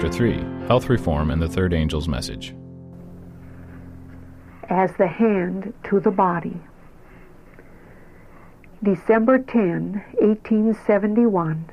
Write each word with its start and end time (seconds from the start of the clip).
Chapter 0.00 0.12
3 0.12 0.34
Health 0.68 0.88
Reform 0.88 1.32
and 1.32 1.42
the 1.42 1.48
Third 1.48 1.74
Angel's 1.74 2.06
Message. 2.06 2.54
As 4.68 4.92
the 4.96 5.08
hand 5.08 5.74
to 5.90 5.98
the 5.98 6.12
body. 6.12 6.56
December 8.80 9.40
10, 9.40 10.04
1871, 10.20 11.72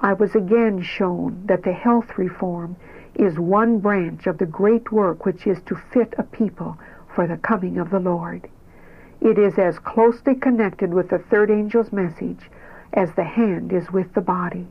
I 0.00 0.14
was 0.14 0.34
again 0.34 0.82
shown 0.82 1.44
that 1.46 1.62
the 1.62 1.72
health 1.72 2.18
reform 2.18 2.74
is 3.14 3.38
one 3.38 3.78
branch 3.78 4.26
of 4.26 4.38
the 4.38 4.46
great 4.46 4.90
work 4.90 5.24
which 5.24 5.46
is 5.46 5.62
to 5.66 5.76
fit 5.76 6.12
a 6.18 6.24
people 6.24 6.76
for 7.14 7.28
the 7.28 7.36
coming 7.36 7.78
of 7.78 7.90
the 7.90 8.00
Lord. 8.00 8.48
It 9.20 9.38
is 9.38 9.60
as 9.60 9.78
closely 9.78 10.34
connected 10.34 10.92
with 10.92 11.08
the 11.08 11.20
third 11.20 11.52
angel's 11.52 11.92
message 11.92 12.50
as 12.92 13.14
the 13.14 13.22
hand 13.22 13.72
is 13.72 13.92
with 13.92 14.12
the 14.14 14.22
body. 14.22 14.66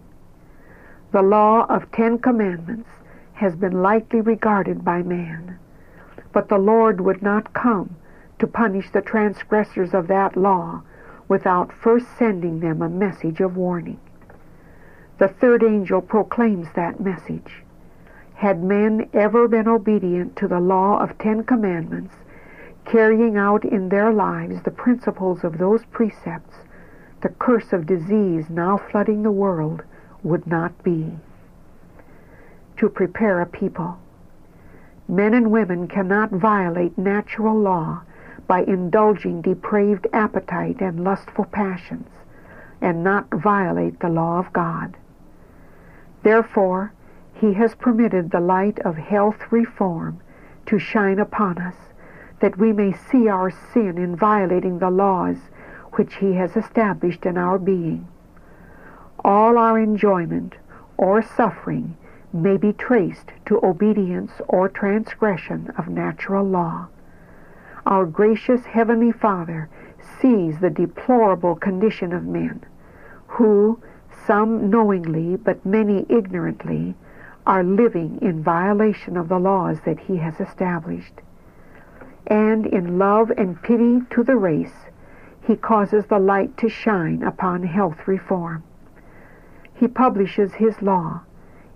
The 1.11 1.23
law 1.23 1.65
of 1.65 1.91
Ten 1.91 2.19
Commandments 2.19 2.89
has 3.33 3.55
been 3.55 3.81
lightly 3.81 4.21
regarded 4.21 4.85
by 4.85 5.01
man, 5.01 5.57
but 6.31 6.49
the 6.49 6.59
Lord 6.59 7.01
would 7.01 7.23
not 7.23 7.51
come 7.51 7.95
to 8.37 8.45
punish 8.45 8.91
the 8.91 9.01
transgressors 9.01 9.95
of 9.95 10.05
that 10.07 10.37
law 10.37 10.83
without 11.27 11.73
first 11.73 12.15
sending 12.15 12.59
them 12.59 12.83
a 12.83 12.89
message 12.89 13.41
of 13.41 13.57
warning. 13.57 13.99
The 15.17 15.29
third 15.29 15.63
angel 15.63 15.99
proclaims 16.01 16.67
that 16.75 16.99
message. 16.99 17.63
Had 18.35 18.63
men 18.63 19.09
ever 19.11 19.47
been 19.47 19.67
obedient 19.67 20.35
to 20.35 20.47
the 20.47 20.59
law 20.59 20.99
of 20.99 21.17
Ten 21.17 21.43
Commandments, 21.43 22.13
carrying 22.85 23.35
out 23.35 23.65
in 23.65 23.89
their 23.89 24.13
lives 24.13 24.61
the 24.61 24.69
principles 24.69 25.43
of 25.43 25.57
those 25.57 25.85
precepts, 25.85 26.57
the 27.21 27.29
curse 27.29 27.73
of 27.73 27.87
disease 27.87 28.47
now 28.47 28.77
flooding 28.77 29.23
the 29.23 29.31
world 29.31 29.83
would 30.23 30.45
not 30.47 30.83
be. 30.83 31.11
To 32.77 32.89
prepare 32.89 33.41
a 33.41 33.45
people. 33.45 33.97
Men 35.07 35.33
and 35.33 35.51
women 35.51 35.87
cannot 35.87 36.31
violate 36.31 36.97
natural 36.97 37.57
law 37.59 38.03
by 38.47 38.63
indulging 38.63 39.41
depraved 39.41 40.07
appetite 40.13 40.81
and 40.81 41.03
lustful 41.03 41.45
passions, 41.45 42.07
and 42.81 43.03
not 43.03 43.27
violate 43.31 43.99
the 43.99 44.09
law 44.09 44.39
of 44.39 44.51
God. 44.53 44.95
Therefore, 46.23 46.93
he 47.33 47.53
has 47.53 47.75
permitted 47.75 48.31
the 48.31 48.39
light 48.39 48.79
of 48.79 48.97
health 48.97 49.51
reform 49.51 50.19
to 50.65 50.79
shine 50.79 51.19
upon 51.19 51.57
us, 51.57 51.75
that 52.39 52.57
we 52.57 52.73
may 52.73 52.91
see 52.93 53.27
our 53.27 53.51
sin 53.51 53.97
in 53.97 54.15
violating 54.15 54.79
the 54.79 54.89
laws 54.89 55.37
which 55.93 56.15
he 56.15 56.33
has 56.33 56.55
established 56.55 57.25
in 57.25 57.37
our 57.37 57.57
being. 57.57 58.07
All 59.23 59.57
our 59.57 59.77
enjoyment 59.77 60.55
or 60.97 61.21
suffering 61.21 61.97
may 62.31 62.57
be 62.57 62.73
traced 62.73 63.31
to 63.47 63.59
obedience 63.65 64.31
or 64.47 64.69
transgression 64.69 65.73
of 65.77 65.87
natural 65.89 66.45
law. 66.45 66.87
Our 67.85 68.05
gracious 68.05 68.65
Heavenly 68.65 69.11
Father 69.11 69.67
sees 70.21 70.59
the 70.59 70.69
deplorable 70.69 71.55
condition 71.55 72.13
of 72.13 72.25
men, 72.25 72.63
who, 73.27 73.81
some 74.25 74.69
knowingly 74.69 75.35
but 75.35 75.65
many 75.65 76.05
ignorantly, 76.07 76.95
are 77.45 77.63
living 77.63 78.19
in 78.21 78.43
violation 78.43 79.17
of 79.17 79.27
the 79.27 79.39
laws 79.39 79.79
that 79.85 79.99
He 79.99 80.17
has 80.17 80.39
established. 80.39 81.21
And 82.27 82.65
in 82.65 82.99
love 82.99 83.31
and 83.31 83.61
pity 83.61 84.01
to 84.11 84.23
the 84.23 84.35
race, 84.35 84.87
He 85.41 85.55
causes 85.55 86.05
the 86.05 86.19
light 86.19 86.55
to 86.57 86.69
shine 86.69 87.23
upon 87.23 87.63
health 87.63 88.07
reform. 88.07 88.63
He 89.79 89.87
publishes 89.87 90.55
His 90.55 90.81
law 90.81 91.21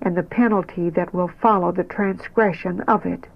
and 0.01 0.17
the 0.17 0.23
penalty 0.23 0.89
that 0.89 1.13
will 1.13 1.29
follow 1.29 1.71
the 1.71 1.85
transgression 1.85 2.81
of 2.81 3.05
it, 3.05 3.27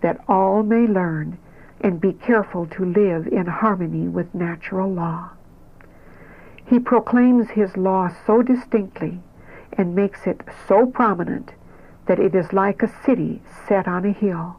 that 0.00 0.20
all 0.28 0.62
may 0.62 0.86
learn 0.86 1.36
and 1.80 2.00
be 2.00 2.12
careful 2.12 2.66
to 2.66 2.84
live 2.84 3.26
in 3.26 3.46
harmony 3.46 4.06
with 4.06 4.32
natural 4.32 4.88
law. 4.88 5.30
He 6.64 6.78
proclaims 6.78 7.50
his 7.50 7.76
law 7.76 8.10
so 8.26 8.42
distinctly 8.42 9.18
and 9.72 9.96
makes 9.96 10.24
it 10.24 10.42
so 10.68 10.86
prominent 10.86 11.50
that 12.06 12.20
it 12.20 12.32
is 12.32 12.52
like 12.52 12.84
a 12.84 13.04
city 13.04 13.42
set 13.66 13.88
on 13.88 14.04
a 14.04 14.12
hill. 14.12 14.56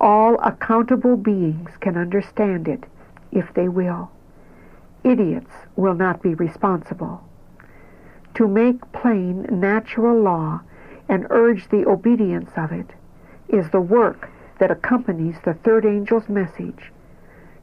All 0.00 0.40
accountable 0.40 1.18
beings 1.18 1.72
can 1.80 1.98
understand 1.98 2.66
it 2.66 2.84
if 3.30 3.52
they 3.52 3.68
will. 3.68 4.10
Idiots 5.04 5.52
will 5.76 5.94
not 5.94 6.22
be 6.22 6.32
responsible. 6.34 7.22
To 8.36 8.48
make 8.48 8.92
plain 8.92 9.46
natural 9.50 10.18
law 10.18 10.62
and 11.08 11.26
urge 11.28 11.68
the 11.68 11.86
obedience 11.86 12.50
of 12.56 12.72
it 12.72 12.90
is 13.48 13.70
the 13.70 13.80
work 13.80 14.30
that 14.58 14.70
accompanies 14.70 15.36
the 15.44 15.54
third 15.54 15.84
angel's 15.84 16.28
message 16.28 16.92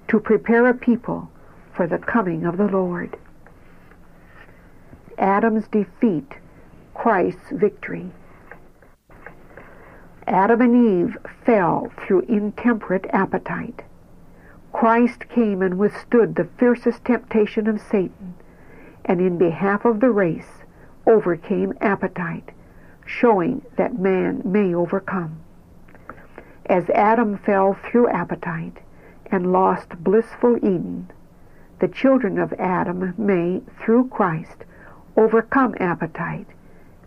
to 0.10 0.20
prepare 0.20 0.68
a 0.68 0.74
people 0.74 1.30
for 1.74 1.88
the 1.88 1.98
coming 1.98 2.46
of 2.46 2.58
the 2.58 2.68
Lord. 2.68 3.18
Adam's 5.18 5.68
defeat, 5.68 6.34
Christ's 6.94 7.52
victory. 7.52 8.12
Adam 10.28 10.62
and 10.62 10.76
Eve 10.76 11.18
fell 11.44 11.92
through 11.98 12.22
intemperate 12.22 13.08
appetite. 13.10 13.82
Christ 14.72 15.28
came 15.30 15.64
and 15.64 15.80
withstood 15.80 16.36
the 16.36 16.48
fiercest 16.60 17.04
temptation 17.04 17.68
of 17.68 17.82
Satan, 17.82 18.36
and 19.04 19.20
in 19.20 19.40
behalf 19.40 19.84
of 19.84 20.00
the 20.00 20.12
race 20.12 20.59
overcame 21.06 21.74
appetite, 21.82 22.50
showing 23.06 23.62
that 23.78 24.00
man 24.00 24.42
may 24.46 24.74
overcome 24.74 25.40
as 26.70 26.88
Adam 26.92 27.38
fell 27.40 27.74
through 27.74 28.08
appetite 28.10 28.78
and 29.32 29.52
lost 29.52 29.90
blissful 30.04 30.56
Eden, 30.58 31.10
the 31.80 31.88
children 31.88 32.38
of 32.38 32.54
Adam 32.54 33.14
may, 33.18 33.62
through 33.82 34.08
Christ, 34.10 34.66
overcome 35.18 35.76
appetite 35.80 36.48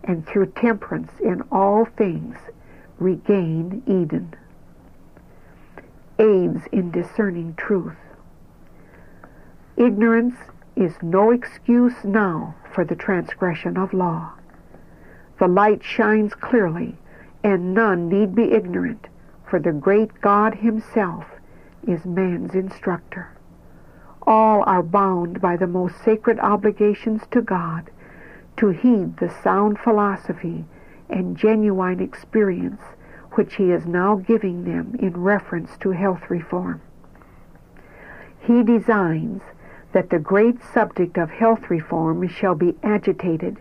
and 0.03 0.27
through 0.27 0.47
temperance 0.47 1.11
in 1.21 1.41
all 1.49 1.85
things 1.85 2.35
regain 2.99 3.81
Eden. 3.87 4.33
Aids 6.19 6.67
in 6.71 6.91
discerning 6.91 7.55
truth. 7.55 7.95
Ignorance 9.77 10.35
is 10.75 10.93
no 11.01 11.31
excuse 11.31 12.03
now 12.03 12.55
for 12.73 12.83
the 12.83 12.95
transgression 12.95 13.77
of 13.77 13.93
law. 13.93 14.33
The 15.39 15.47
light 15.47 15.83
shines 15.83 16.33
clearly, 16.33 16.97
and 17.43 17.73
none 17.73 18.09
need 18.09 18.35
be 18.35 18.51
ignorant 18.51 19.07
for 19.53 19.59
the 19.59 19.71
great 19.71 20.19
God 20.21 20.55
himself 20.55 21.25
is 21.87 22.05
man's 22.05 22.55
instructor. 22.55 23.29
All 24.25 24.63
are 24.65 24.81
bound 24.81 25.41
by 25.41 25.57
the 25.57 25.67
most 25.67 26.03
sacred 26.03 26.39
obligations 26.39 27.21
to 27.31 27.41
God 27.41 27.91
to 28.57 28.69
heed 28.69 29.17
the 29.17 29.29
sound 29.29 29.77
philosophy 29.77 30.65
and 31.09 31.37
genuine 31.37 31.99
experience 31.99 32.81
which 33.33 33.55
he 33.55 33.71
is 33.71 33.85
now 33.85 34.15
giving 34.15 34.63
them 34.63 34.95
in 34.99 35.21
reference 35.21 35.77
to 35.81 35.91
health 35.91 36.29
reform. 36.29 36.81
He 38.39 38.63
designs 38.63 39.41
that 39.93 40.09
the 40.09 40.19
great 40.19 40.61
subject 40.63 41.17
of 41.17 41.29
health 41.29 41.69
reform 41.69 42.27
shall 42.27 42.55
be 42.55 42.75
agitated 42.83 43.57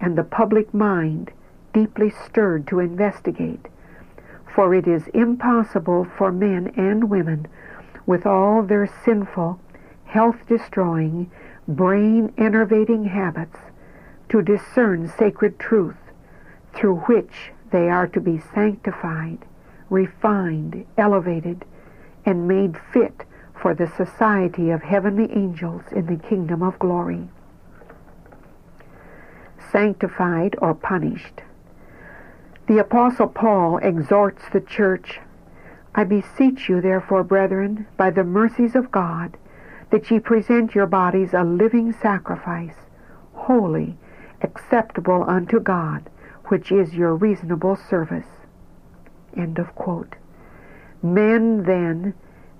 and 0.00 0.16
the 0.16 0.24
public 0.24 0.72
mind 0.72 1.32
deeply 1.72 2.10
stirred 2.10 2.66
to 2.66 2.78
investigate. 2.78 3.66
For 4.54 4.74
it 4.74 4.86
is 4.86 5.08
impossible 5.08 6.06
for 6.16 6.30
men 6.30 6.72
and 6.76 7.10
women, 7.10 7.48
with 8.06 8.26
all 8.26 8.62
their 8.62 8.86
sinful, 8.86 9.58
health-destroying, 10.04 11.30
brain-enervating 11.66 13.04
habits, 13.06 13.58
to 14.28 14.42
discern 14.42 15.08
sacred 15.08 15.58
truth 15.58 15.96
through 16.74 16.96
which 17.00 17.52
they 17.70 17.88
are 17.88 18.06
to 18.08 18.20
be 18.20 18.40
sanctified, 18.54 19.38
refined, 19.90 20.84
elevated, 20.96 21.64
and 22.24 22.46
made 22.46 22.76
fit 22.92 23.24
for 23.64 23.72
the 23.72 23.90
society 23.96 24.68
of 24.68 24.82
heavenly 24.82 25.32
angels 25.32 25.80
in 25.90 26.04
the 26.04 26.28
kingdom 26.28 26.62
of 26.62 26.78
glory. 26.78 27.26
Sanctified 29.72 30.54
or 30.60 30.74
punished. 30.74 31.40
The 32.68 32.76
Apostle 32.76 33.28
Paul 33.28 33.78
exhorts 33.78 34.42
the 34.52 34.60
church, 34.60 35.18
I 35.94 36.04
beseech 36.04 36.68
you, 36.68 36.82
therefore, 36.82 37.24
brethren, 37.24 37.86
by 37.96 38.10
the 38.10 38.22
mercies 38.22 38.74
of 38.74 38.90
God, 38.90 39.38
that 39.88 40.10
ye 40.10 40.18
present 40.18 40.74
your 40.74 40.86
bodies 40.86 41.32
a 41.32 41.42
living 41.42 41.94
sacrifice, 41.94 42.76
holy, 43.32 43.96
acceptable 44.42 45.24
unto 45.26 45.58
God, 45.58 46.10
which 46.48 46.70
is 46.70 46.92
your 46.92 47.14
reasonable 47.14 47.76
service. 47.76 48.28
End 49.34 49.58
of 49.58 49.74
quote. 49.74 50.16
Men, 51.02 51.62
then, 51.62 52.12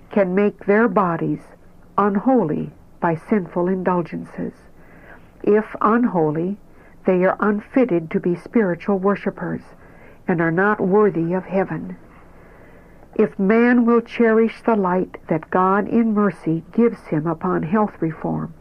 can 0.09 0.35
make 0.35 0.65
their 0.65 0.87
bodies 0.87 1.41
unholy 1.97 2.71
by 2.99 3.15
sinful 3.15 3.67
indulgences. 3.67 4.53
If 5.43 5.75
unholy, 5.81 6.57
they 7.05 7.23
are 7.23 7.37
unfitted 7.39 8.09
to 8.11 8.19
be 8.19 8.35
spiritual 8.35 8.97
worshippers 8.97 9.61
and 10.27 10.41
are 10.41 10.51
not 10.51 10.79
worthy 10.81 11.33
of 11.33 11.45
heaven. 11.45 11.97
If 13.15 13.39
man 13.39 13.85
will 13.85 14.01
cherish 14.01 14.61
the 14.61 14.75
light 14.75 15.17
that 15.27 15.49
God 15.49 15.87
in 15.87 16.13
mercy 16.13 16.63
gives 16.73 16.99
him 17.07 17.27
upon 17.27 17.63
health 17.63 18.01
reform, 18.01 18.53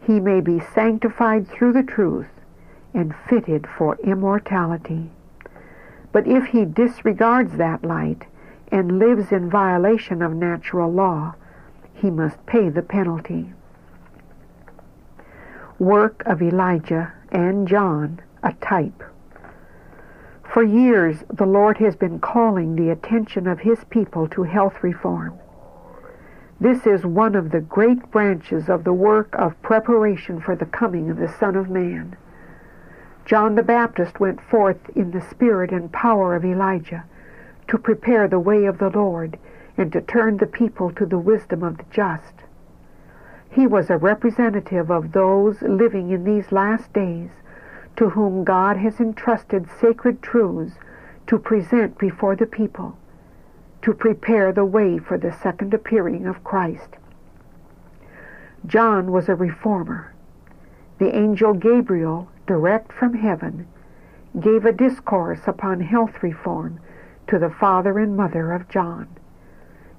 he 0.00 0.20
may 0.20 0.40
be 0.40 0.60
sanctified 0.60 1.48
through 1.48 1.72
the 1.72 1.82
truth 1.82 2.28
and 2.94 3.14
fitted 3.28 3.66
for 3.66 3.96
immortality. 3.96 5.10
But 6.12 6.26
if 6.26 6.46
he 6.46 6.64
disregards 6.64 7.56
that 7.56 7.84
light 7.84 8.24
and 8.74 8.98
lives 8.98 9.30
in 9.30 9.48
violation 9.48 10.20
of 10.20 10.34
natural 10.34 10.92
law, 10.92 11.32
he 11.94 12.10
must 12.10 12.44
pay 12.44 12.68
the 12.68 12.82
penalty. 12.82 13.52
Work 15.78 16.24
of 16.26 16.42
Elijah 16.42 17.12
and 17.30 17.68
John, 17.68 18.20
a 18.42 18.52
type. 18.54 19.00
For 20.52 20.64
years, 20.64 21.22
the 21.32 21.46
Lord 21.46 21.78
has 21.78 21.94
been 21.94 22.18
calling 22.18 22.74
the 22.74 22.90
attention 22.90 23.46
of 23.46 23.60
His 23.60 23.84
people 23.90 24.26
to 24.30 24.42
health 24.42 24.82
reform. 24.82 25.38
This 26.58 26.84
is 26.84 27.06
one 27.06 27.36
of 27.36 27.52
the 27.52 27.60
great 27.60 28.10
branches 28.10 28.68
of 28.68 28.82
the 28.82 28.92
work 28.92 29.32
of 29.36 29.62
preparation 29.62 30.40
for 30.40 30.56
the 30.56 30.66
coming 30.66 31.10
of 31.10 31.18
the 31.18 31.32
Son 31.38 31.54
of 31.54 31.70
Man. 31.70 32.16
John 33.24 33.54
the 33.54 33.62
Baptist 33.62 34.18
went 34.18 34.40
forth 34.40 34.90
in 34.96 35.12
the 35.12 35.20
spirit 35.20 35.70
and 35.70 35.92
power 35.92 36.34
of 36.34 36.44
Elijah 36.44 37.04
to 37.68 37.78
prepare 37.78 38.28
the 38.28 38.38
way 38.38 38.64
of 38.64 38.78
the 38.78 38.90
Lord 38.90 39.38
and 39.76 39.92
to 39.92 40.00
turn 40.00 40.36
the 40.36 40.46
people 40.46 40.90
to 40.92 41.06
the 41.06 41.18
wisdom 41.18 41.62
of 41.62 41.78
the 41.78 41.84
just. 41.90 42.34
He 43.50 43.66
was 43.66 43.90
a 43.90 43.96
representative 43.96 44.90
of 44.90 45.12
those 45.12 45.62
living 45.62 46.10
in 46.10 46.24
these 46.24 46.52
last 46.52 46.92
days 46.92 47.30
to 47.96 48.10
whom 48.10 48.44
God 48.44 48.76
has 48.76 48.98
entrusted 48.98 49.68
sacred 49.80 50.22
truths 50.22 50.74
to 51.26 51.38
present 51.38 51.96
before 51.98 52.36
the 52.36 52.46
people, 52.46 52.98
to 53.82 53.94
prepare 53.94 54.52
the 54.52 54.64
way 54.64 54.98
for 54.98 55.16
the 55.16 55.32
second 55.32 55.72
appearing 55.72 56.26
of 56.26 56.42
Christ. 56.42 56.96
John 58.66 59.12
was 59.12 59.28
a 59.28 59.34
reformer. 59.34 60.12
The 60.98 61.14
angel 61.14 61.54
Gabriel, 61.54 62.28
direct 62.46 62.92
from 62.92 63.14
heaven, 63.14 63.66
gave 64.40 64.64
a 64.64 64.72
discourse 64.72 65.40
upon 65.46 65.80
health 65.80 66.22
reform 66.22 66.80
to 67.28 67.38
the 67.38 67.50
father 67.50 67.98
and 67.98 68.16
mother 68.16 68.52
of 68.52 68.68
John. 68.68 69.08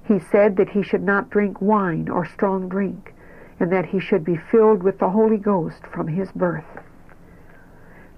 He 0.04 0.18
said 0.18 0.56
that 0.56 0.70
he 0.70 0.82
should 0.82 1.02
not 1.02 1.30
drink 1.30 1.60
wine 1.60 2.08
or 2.08 2.24
strong 2.24 2.68
drink, 2.68 3.14
and 3.58 3.72
that 3.72 3.86
he 3.86 3.98
should 3.98 4.24
be 4.24 4.36
filled 4.36 4.82
with 4.82 4.98
the 4.98 5.10
Holy 5.10 5.38
Ghost 5.38 5.86
from 5.86 6.08
his 6.08 6.30
birth. 6.32 6.80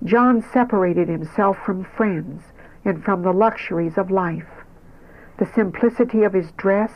John 0.04 0.42
separated 0.42 1.08
himself 1.08 1.56
from 1.58 1.84
friends 1.84 2.52
and 2.84 3.02
from 3.02 3.22
the 3.22 3.32
luxuries 3.32 3.96
of 3.96 4.10
life. 4.10 4.64
The 5.38 5.46
simplicity 5.46 6.24
of 6.24 6.32
his 6.32 6.52
dress, 6.52 6.92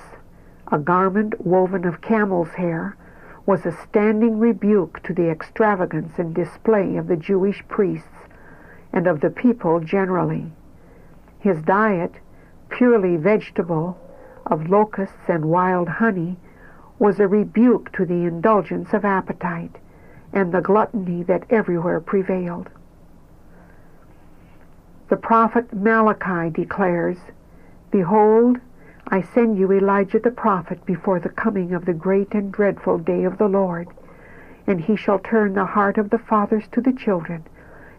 a 0.70 0.78
garment 0.78 1.44
woven 1.44 1.84
of 1.84 2.00
camel's 2.00 2.50
hair, 2.50 2.96
was 3.44 3.66
a 3.66 3.72
standing 3.72 4.38
rebuke 4.38 5.02
to 5.02 5.12
the 5.12 5.30
extravagance 5.30 6.18
and 6.18 6.34
display 6.34 6.96
of 6.96 7.08
the 7.08 7.16
Jewish 7.16 7.62
priests 7.68 8.28
and 8.92 9.06
of 9.06 9.20
the 9.20 9.30
people 9.30 9.80
generally. 9.80 10.52
His 11.42 11.60
diet, 11.62 12.14
purely 12.68 13.16
vegetable, 13.16 13.98
of 14.46 14.68
locusts 14.68 15.28
and 15.28 15.46
wild 15.46 15.88
honey, 15.88 16.36
was 17.00 17.18
a 17.18 17.26
rebuke 17.26 17.90
to 17.92 18.06
the 18.06 18.26
indulgence 18.26 18.94
of 18.94 19.04
appetite 19.04 19.76
and 20.32 20.52
the 20.52 20.60
gluttony 20.60 21.24
that 21.24 21.44
everywhere 21.50 21.98
prevailed. 21.98 22.70
The 25.08 25.16
prophet 25.16 25.72
Malachi 25.74 26.48
declares, 26.50 27.18
Behold, 27.90 28.60
I 29.08 29.20
send 29.20 29.58
you 29.58 29.72
Elijah 29.72 30.20
the 30.20 30.30
prophet 30.30 30.86
before 30.86 31.18
the 31.18 31.28
coming 31.28 31.74
of 31.74 31.86
the 31.86 31.92
great 31.92 32.34
and 32.34 32.52
dreadful 32.52 32.98
day 32.98 33.24
of 33.24 33.38
the 33.38 33.48
Lord, 33.48 33.88
and 34.68 34.80
he 34.80 34.94
shall 34.94 35.18
turn 35.18 35.54
the 35.54 35.64
heart 35.64 35.98
of 35.98 36.10
the 36.10 36.18
fathers 36.18 36.68
to 36.68 36.80
the 36.80 36.92
children, 36.92 37.42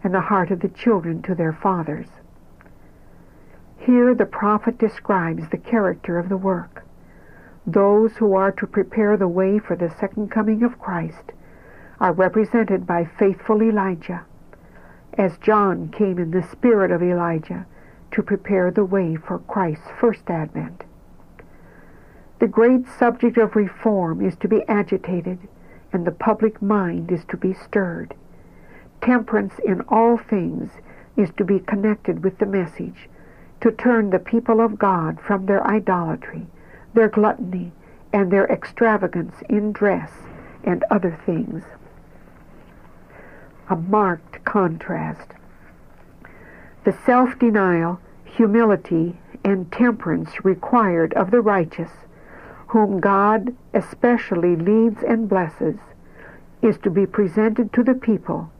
and 0.01 0.13
the 0.13 0.21
heart 0.21 0.49
of 0.49 0.61
the 0.61 0.69
children 0.69 1.21
to 1.23 1.35
their 1.35 1.51
fathers. 1.51 2.07
Here 3.85 4.15
the 4.15 4.25
prophet 4.25 4.77
describes 4.77 5.49
the 5.49 5.57
character 5.57 6.17
of 6.17 6.29
the 6.29 6.37
work. 6.37 6.85
Those 7.67 8.15
who 8.15 8.33
are 8.33 8.51
to 8.53 8.65
prepare 8.65 9.17
the 9.17 9.27
way 9.27 9.59
for 9.59 9.75
the 9.75 9.89
second 9.89 10.31
coming 10.31 10.63
of 10.63 10.79
Christ 10.79 11.33
are 11.99 12.13
represented 12.13 12.87
by 12.87 13.03
faithful 13.03 13.61
Elijah, 13.61 14.23
as 15.15 15.37
John 15.37 15.89
came 15.89 16.17
in 16.17 16.31
the 16.31 16.43
spirit 16.43 16.91
of 16.91 17.03
Elijah 17.03 17.65
to 18.11 18.23
prepare 18.23 18.71
the 18.71 18.85
way 18.85 19.17
for 19.17 19.39
Christ's 19.39 19.91
first 19.99 20.29
advent. 20.29 20.85
The 22.39 22.47
great 22.47 22.87
subject 22.87 23.37
of 23.37 23.53
reform 23.53 24.25
is 24.25 24.37
to 24.37 24.47
be 24.47 24.63
agitated, 24.69 25.39
and 25.91 26.07
the 26.07 26.11
public 26.11 26.61
mind 26.61 27.11
is 27.11 27.25
to 27.25 27.37
be 27.37 27.53
stirred. 27.53 28.15
Temperance 29.01 29.59
in 29.65 29.81
all 29.89 30.17
things 30.17 30.71
is 31.17 31.31
to 31.37 31.43
be 31.43 31.59
connected 31.59 32.23
with 32.23 32.37
the 32.37 32.45
message, 32.45 33.09
to 33.63 33.71
turn 33.71 34.11
the 34.11 34.19
people 34.19 34.61
of 34.61 34.77
God 34.77 35.19
from 35.19 35.47
their 35.47 35.65
idolatry, 35.65 36.45
their 36.93 37.07
gluttony, 37.07 37.71
and 38.13 38.29
their 38.29 38.45
extravagance 38.51 39.35
in 39.49 39.71
dress 39.71 40.11
and 40.63 40.83
other 40.91 41.19
things 41.25 41.63
a 43.69 43.75
marked 43.75 44.43
contrast. 44.43 45.31
The 46.83 46.95
self-denial, 47.05 47.99
humility, 48.25 49.17
and 49.43 49.71
temperance 49.71 50.43
required 50.43 51.13
of 51.13 51.31
the 51.31 51.41
righteous, 51.41 51.91
whom 52.67 52.99
God 52.99 53.55
especially 53.73 54.55
leads 54.55 55.01
and 55.01 55.29
blesses, 55.29 55.77
is 56.61 56.77
to 56.79 56.89
be 56.89 57.05
presented 57.05 57.71
to 57.73 57.83
the 57.83 57.93
people 57.93 58.51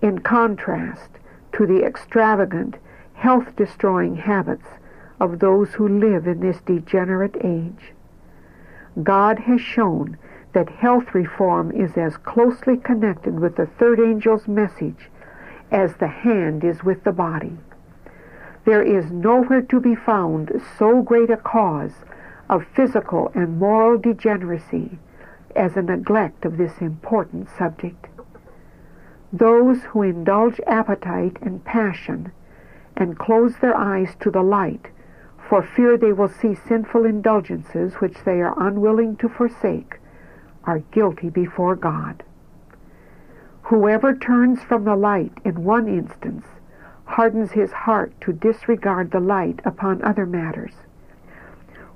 in 0.00 0.20
contrast 0.20 1.10
to 1.54 1.66
the 1.66 1.84
extravagant, 1.84 2.76
health-destroying 3.22 4.16
habits 4.16 4.66
of 5.20 5.38
those 5.38 5.74
who 5.74 5.86
live 5.86 6.26
in 6.26 6.40
this 6.40 6.60
degenerate 6.62 7.36
age. 7.44 7.92
God 9.00 9.38
has 9.38 9.60
shown 9.60 10.18
that 10.54 10.68
health 10.68 11.14
reform 11.14 11.70
is 11.70 11.96
as 11.96 12.16
closely 12.16 12.76
connected 12.76 13.38
with 13.38 13.54
the 13.54 13.66
third 13.66 14.00
angel's 14.00 14.48
message 14.48 15.08
as 15.70 15.94
the 15.94 16.08
hand 16.08 16.64
is 16.64 16.82
with 16.82 17.04
the 17.04 17.12
body. 17.12 17.56
There 18.64 18.82
is 18.82 19.12
nowhere 19.12 19.62
to 19.62 19.78
be 19.78 19.94
found 19.94 20.60
so 20.76 21.00
great 21.00 21.30
a 21.30 21.36
cause 21.36 21.94
of 22.50 22.66
physical 22.74 23.30
and 23.36 23.56
moral 23.56 23.98
degeneracy 23.98 24.98
as 25.54 25.76
a 25.76 25.82
neglect 25.82 26.44
of 26.44 26.56
this 26.56 26.80
important 26.80 27.48
subject. 27.56 28.06
Those 29.32 29.84
who 29.84 30.02
indulge 30.02 30.60
appetite 30.66 31.36
and 31.40 31.64
passion 31.64 32.32
and 32.96 33.18
close 33.18 33.56
their 33.56 33.76
eyes 33.76 34.14
to 34.20 34.30
the 34.30 34.42
light 34.42 34.88
for 35.52 35.62
fear 35.62 35.98
they 35.98 36.14
will 36.14 36.30
see 36.30 36.54
sinful 36.54 37.04
indulgences 37.04 37.96
which 37.96 38.16
they 38.24 38.40
are 38.40 38.54
unwilling 38.56 39.14
to 39.16 39.28
forsake 39.28 39.98
are 40.64 40.78
guilty 40.78 41.28
before 41.28 41.76
God. 41.76 42.22
Whoever 43.64 44.14
turns 44.14 44.62
from 44.62 44.84
the 44.84 44.96
light 44.96 45.32
in 45.44 45.62
one 45.62 45.88
instance 45.88 46.46
hardens 47.04 47.52
his 47.52 47.70
heart 47.70 48.18
to 48.22 48.32
disregard 48.32 49.10
the 49.10 49.20
light 49.20 49.60
upon 49.66 50.02
other 50.02 50.24
matters. 50.24 50.72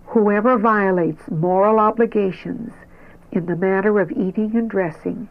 Whoever 0.08 0.58
violates 0.58 1.30
moral 1.30 1.78
obligations 1.78 2.74
in 3.32 3.46
the 3.46 3.56
matter 3.56 3.98
of 4.00 4.10
eating 4.10 4.54
and 4.54 4.68
dressing 4.68 5.28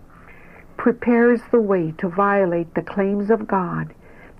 prepares 0.77 1.41
the 1.51 1.61
way 1.61 1.93
to 1.99 2.09
violate 2.09 2.73
the 2.73 2.81
claims 2.81 3.29
of 3.29 3.47
God 3.47 3.93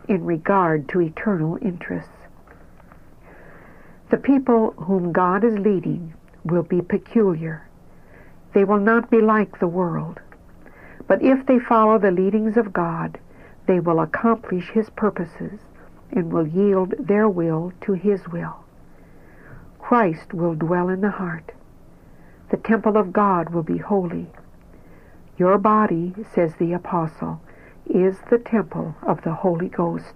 in 0.07 0.25
regard 0.25 0.89
to 0.89 1.01
eternal 1.01 1.57
interests. 1.61 2.09
The 4.11 4.17
people 4.17 4.71
whom 4.71 5.11
God 5.11 5.43
is 5.43 5.57
leading 5.57 6.13
will 6.43 6.63
be 6.63 6.81
peculiar 6.81 7.65
they 8.55 8.63
will 8.63 8.79
not 8.79 9.11
be 9.11 9.19
like 9.19 9.59
the 9.59 9.67
world. 9.67 10.21
But 11.07 11.21
if 11.21 11.45
they 11.45 11.59
follow 11.59 11.99
the 11.99 12.09
leadings 12.09 12.55
of 12.55 12.71
God, 12.71 13.19
they 13.67 13.81
will 13.81 13.99
accomplish 13.99 14.69
His 14.69 14.89
purposes 14.91 15.59
and 16.11 16.31
will 16.31 16.47
yield 16.47 16.93
their 16.97 17.27
will 17.27 17.73
to 17.81 17.93
His 17.93 18.27
will. 18.29 18.63
Christ 19.77 20.33
will 20.33 20.55
dwell 20.55 20.87
in 20.87 21.01
the 21.01 21.11
heart. 21.11 21.51
The 22.49 22.57
temple 22.57 22.95
of 22.95 23.11
God 23.11 23.49
will 23.49 23.61
be 23.61 23.77
holy. 23.77 24.27
Your 25.37 25.57
body, 25.57 26.15
says 26.33 26.53
the 26.55 26.71
apostle, 26.71 27.41
is 27.89 28.17
the 28.29 28.39
temple 28.39 28.95
of 29.01 29.21
the 29.23 29.33
Holy 29.33 29.69
Ghost. 29.69 30.13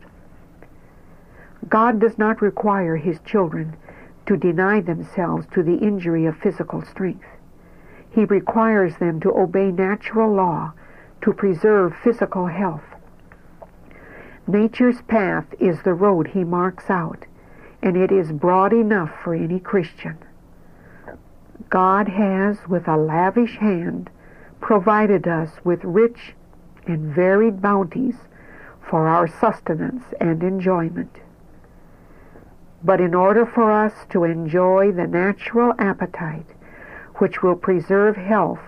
God 1.68 2.00
does 2.00 2.18
not 2.18 2.42
require 2.42 2.96
his 2.98 3.20
children 3.26 3.76
to 4.26 4.38
deny 4.38 4.80
themselves 4.82 5.46
to 5.54 5.64
the 5.64 5.78
injury 5.78 6.26
of 6.26 6.38
physical 6.38 6.84
strength. 6.84 7.26
He 8.12 8.26
requires 8.26 8.98
them 8.98 9.20
to 9.22 9.38
obey 9.38 9.72
natural 9.72 10.34
law 10.34 10.74
to 11.22 11.34
preserve 11.34 11.96
physical 12.04 12.48
health. 12.48 12.84
Nature's 14.48 15.02
path 15.04 15.46
is 15.60 15.82
the 15.84 15.94
road 15.94 16.28
he 16.28 16.44
marks 16.44 16.90
out, 16.90 17.26
and 17.84 17.96
it 17.96 18.12
is 18.12 18.32
broad 18.32 18.74
enough 18.74 19.12
for 19.24 19.34
any 19.34 19.60
Christian. 19.60 20.18
God 21.70 22.08
has, 22.08 22.58
with 22.68 22.88
a 22.88 22.98
lavish 22.98 23.58
hand, 23.58 24.10
provided 24.60 25.28
us 25.28 25.52
with 25.64 25.84
rich 25.84 26.34
and 26.90 27.14
varied 27.14 27.62
bounties 27.62 28.16
for 28.82 29.08
our 29.08 29.28
sustenance 29.28 30.04
and 30.20 30.42
enjoyment. 30.42 31.18
But 32.84 33.00
in 33.00 33.14
order 33.14 33.46
for 33.46 33.72
us 33.72 33.94
to 34.10 34.24
enjoy 34.24 34.92
the 34.92 35.06
natural 35.06 35.74
appetite 35.78 36.48
which 37.16 37.44
will 37.44 37.56
preserve 37.56 38.16
health 38.16 38.64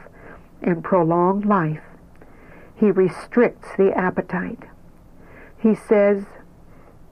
and 0.61 0.83
prolong 0.83 1.41
life, 1.41 1.81
he 2.75 2.91
restricts 2.91 3.69
the 3.77 3.91
appetite. 3.97 4.63
He 5.57 5.73
says, 5.73 6.25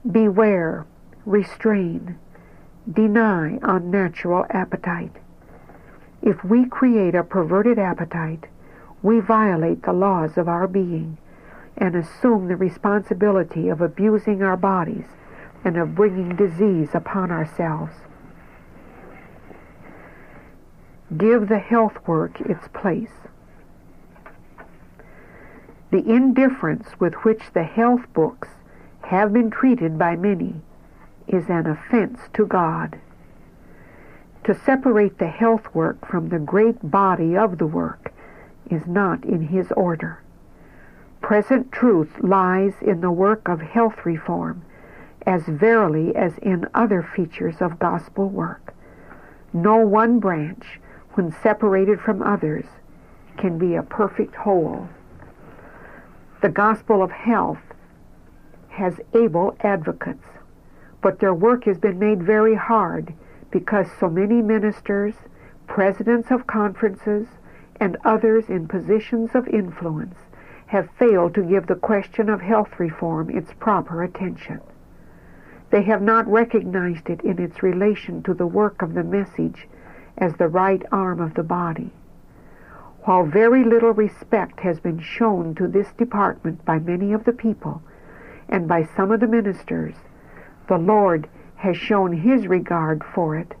Beware, 0.08 0.86
restrain, 1.26 2.18
deny 2.90 3.58
unnatural 3.62 4.46
appetite. 4.50 5.16
If 6.22 6.44
we 6.44 6.66
create 6.66 7.14
a 7.14 7.24
perverted 7.24 7.78
appetite, 7.78 8.46
we 9.02 9.20
violate 9.20 9.82
the 9.82 9.92
laws 9.92 10.36
of 10.36 10.48
our 10.48 10.66
being 10.66 11.16
and 11.76 11.94
assume 11.94 12.48
the 12.48 12.56
responsibility 12.56 13.68
of 13.68 13.80
abusing 13.80 14.42
our 14.42 14.56
bodies 14.56 15.06
and 15.64 15.76
of 15.76 15.94
bringing 15.94 16.36
disease 16.36 16.90
upon 16.94 17.30
ourselves. 17.30 17.94
Give 21.16 21.48
the 21.48 21.58
health 21.58 21.96
work 22.06 22.40
its 22.40 22.68
place. 22.68 23.10
The 25.90 26.08
indifference 26.08 26.88
with 27.00 27.14
which 27.24 27.42
the 27.52 27.64
health 27.64 28.02
books 28.12 28.48
have 29.02 29.32
been 29.32 29.50
treated 29.50 29.98
by 29.98 30.14
many 30.14 30.54
is 31.26 31.48
an 31.48 31.66
offense 31.66 32.20
to 32.34 32.46
God. 32.46 33.00
To 34.44 34.54
separate 34.54 35.18
the 35.18 35.26
health 35.28 35.74
work 35.74 36.06
from 36.06 36.28
the 36.28 36.38
great 36.38 36.90
body 36.90 37.36
of 37.36 37.58
the 37.58 37.66
work 37.66 38.09
is 38.70 38.86
not 38.86 39.24
in 39.24 39.48
His 39.48 39.72
order. 39.72 40.22
Present 41.20 41.70
truth 41.70 42.10
lies 42.20 42.74
in 42.80 43.00
the 43.00 43.10
work 43.10 43.48
of 43.48 43.60
health 43.60 44.04
reform 44.06 44.64
as 45.26 45.44
verily 45.46 46.14
as 46.16 46.38
in 46.38 46.66
other 46.74 47.02
features 47.02 47.56
of 47.60 47.78
gospel 47.78 48.28
work. 48.28 48.74
No 49.52 49.76
one 49.76 50.18
branch, 50.18 50.80
when 51.14 51.32
separated 51.42 52.00
from 52.00 52.22
others, 52.22 52.64
can 53.36 53.58
be 53.58 53.74
a 53.74 53.82
perfect 53.82 54.34
whole. 54.34 54.88
The 56.40 56.48
gospel 56.48 57.02
of 57.02 57.10
health 57.10 57.60
has 58.70 59.00
able 59.12 59.56
advocates, 59.60 60.26
but 61.02 61.18
their 61.18 61.34
work 61.34 61.64
has 61.64 61.78
been 61.78 61.98
made 61.98 62.22
very 62.22 62.54
hard 62.54 63.12
because 63.50 63.88
so 63.98 64.08
many 64.08 64.40
ministers, 64.40 65.14
presidents 65.66 66.30
of 66.30 66.46
conferences, 66.46 67.26
and 67.80 67.96
others 68.04 68.44
in 68.48 68.68
positions 68.68 69.30
of 69.34 69.48
influence 69.48 70.18
have 70.66 70.90
failed 70.98 71.34
to 71.34 71.42
give 71.42 71.66
the 71.66 71.74
question 71.74 72.28
of 72.28 72.40
health 72.40 72.78
reform 72.78 73.30
its 73.30 73.52
proper 73.58 74.02
attention. 74.02 74.60
They 75.70 75.82
have 75.82 76.02
not 76.02 76.28
recognized 76.28 77.08
it 77.08 77.22
in 77.22 77.40
its 77.40 77.62
relation 77.62 78.22
to 78.24 78.34
the 78.34 78.46
work 78.46 78.82
of 78.82 78.94
the 78.94 79.02
message 79.02 79.66
as 80.18 80.34
the 80.34 80.48
right 80.48 80.82
arm 80.92 81.20
of 81.20 81.34
the 81.34 81.42
body. 81.42 81.92
While 83.04 83.24
very 83.24 83.64
little 83.64 83.92
respect 83.94 84.60
has 84.60 84.78
been 84.78 85.00
shown 85.00 85.54
to 85.54 85.66
this 85.66 85.90
department 85.92 86.64
by 86.64 86.78
many 86.78 87.12
of 87.12 87.24
the 87.24 87.32
people 87.32 87.82
and 88.48 88.68
by 88.68 88.84
some 88.94 89.10
of 89.10 89.20
the 89.20 89.26
ministers, 89.26 89.94
the 90.68 90.76
Lord 90.76 91.28
has 91.56 91.76
shown 91.76 92.12
his 92.12 92.46
regard 92.46 93.02
for 93.02 93.36
it 93.36 93.54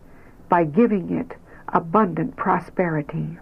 by 0.48 0.64
giving 0.64 1.10
it 1.10 1.36
abundant 1.68 2.36
prosperity. 2.36 3.38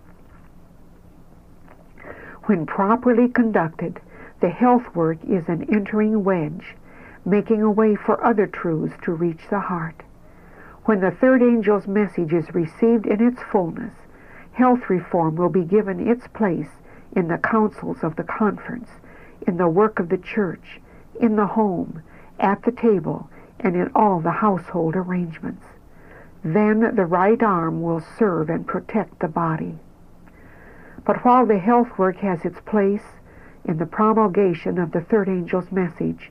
When 2.48 2.64
properly 2.64 3.28
conducted, 3.28 4.00
the 4.40 4.48
health 4.48 4.96
work 4.96 5.22
is 5.22 5.50
an 5.50 5.64
entering 5.70 6.24
wedge 6.24 6.76
making 7.22 7.60
a 7.60 7.70
way 7.70 7.94
for 7.94 8.24
other 8.24 8.46
truths 8.46 8.94
to 9.02 9.12
reach 9.12 9.50
the 9.50 9.60
heart. 9.60 10.02
When 10.86 11.00
the 11.00 11.10
third 11.10 11.42
angel's 11.42 11.86
message 11.86 12.32
is 12.32 12.54
received 12.54 13.04
in 13.04 13.20
its 13.20 13.42
fullness, 13.42 13.92
health 14.52 14.88
reform 14.88 15.36
will 15.36 15.50
be 15.50 15.62
given 15.62 16.08
its 16.08 16.26
place 16.28 16.70
in 17.12 17.28
the 17.28 17.36
councils 17.36 18.02
of 18.02 18.16
the 18.16 18.24
conference, 18.24 18.88
in 19.46 19.58
the 19.58 19.68
work 19.68 20.00
of 20.00 20.08
the 20.08 20.16
church, 20.16 20.80
in 21.20 21.36
the 21.36 21.48
home, 21.48 22.02
at 22.40 22.62
the 22.62 22.72
table, 22.72 23.28
and 23.60 23.76
in 23.76 23.90
all 23.94 24.20
the 24.20 24.30
household 24.30 24.96
arrangements. 24.96 25.66
Then 26.42 26.94
the 26.96 27.04
right 27.04 27.42
arm 27.42 27.82
will 27.82 28.00
serve 28.00 28.48
and 28.48 28.66
protect 28.66 29.18
the 29.18 29.28
body. 29.28 29.80
But 31.04 31.24
while 31.24 31.46
the 31.46 31.58
health 31.58 31.98
work 31.98 32.16
has 32.18 32.44
its 32.44 32.60
place 32.60 33.04
in 33.64 33.78
the 33.78 33.86
promulgation 33.86 34.78
of 34.78 34.92
the 34.92 35.00
third 35.00 35.28
angel's 35.28 35.70
message, 35.70 36.30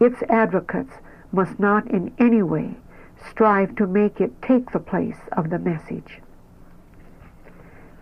its 0.00 0.22
advocates 0.28 0.94
must 1.32 1.58
not 1.58 1.90
in 1.90 2.12
any 2.18 2.42
way 2.42 2.76
strive 3.28 3.74
to 3.76 3.86
make 3.86 4.20
it 4.20 4.40
take 4.42 4.70
the 4.70 4.78
place 4.78 5.20
of 5.32 5.50
the 5.50 5.58
message. 5.58 6.20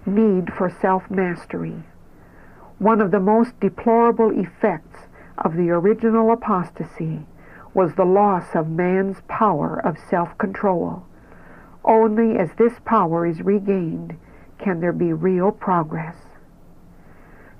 Need 0.06 0.52
for 0.52 0.68
self-mastery. 0.68 1.82
One 2.78 3.00
of 3.00 3.10
the 3.10 3.20
most 3.20 3.58
deplorable 3.60 4.30
effects 4.38 5.06
of 5.38 5.56
the 5.56 5.70
original 5.70 6.32
apostasy 6.32 7.26
was 7.72 7.94
the 7.94 8.04
loss 8.04 8.54
of 8.54 8.68
man's 8.68 9.20
power 9.28 9.80
of 9.84 9.98
self-control. 9.98 11.04
Only 11.84 12.36
as 12.36 12.50
this 12.54 12.74
power 12.84 13.26
is 13.26 13.42
regained 13.42 14.16
can 14.64 14.80
there 14.80 14.92
be 14.92 15.12
real 15.12 15.52
progress. 15.52 16.16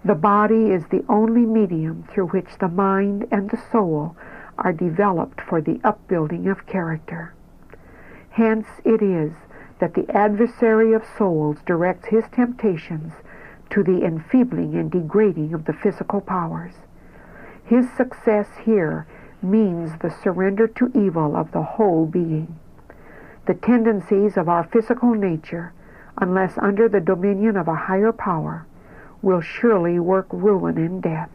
The 0.06 0.14
body 0.14 0.70
is 0.70 0.87
the 0.87 1.04
only 1.06 1.44
medium 1.44 2.04
through 2.11 2.28
which 2.28 2.56
the 2.58 2.68
mind 2.68 3.26
and 3.30 3.50
the 3.50 3.62
soul 3.70 4.16
are 4.56 4.73
developed 4.73 5.42
for 5.42 5.61
the 5.61 5.78
upbuilding 5.84 6.49
of 6.49 6.66
character. 6.66 7.34
Hence 8.30 8.66
it 8.87 9.02
is 9.02 9.32
that 9.80 9.92
the 9.92 10.11
adversary 10.16 10.94
of 10.94 11.04
souls 11.18 11.58
directs 11.66 12.08
his 12.08 12.25
temptations 12.32 13.12
to 13.68 13.82
the 13.82 14.02
enfeebling 14.02 14.75
and 14.75 14.90
degrading 14.90 15.52
of 15.52 15.66
the 15.66 15.75
physical 15.75 16.23
powers. 16.23 16.73
His 17.64 17.90
success 17.90 18.49
here 18.64 19.06
means 19.42 19.99
the 19.99 20.11
surrender 20.11 20.66
to 20.68 20.90
evil 20.94 21.37
of 21.37 21.52
the 21.52 21.62
whole 21.62 22.06
being. 22.06 22.58
The 23.46 23.54
tendencies 23.54 24.38
of 24.38 24.49
our 24.49 24.64
physical 24.64 25.12
nature, 25.12 25.75
unless 26.18 26.56
under 26.59 26.88
the 26.88 27.00
dominion 27.00 27.56
of 27.56 27.68
a 27.68 27.75
higher 27.75 28.12
power, 28.12 28.66
will 29.23 29.40
surely 29.40 29.99
work 29.99 30.26
ruin 30.30 30.78
and 30.78 31.02
death. 31.02 31.30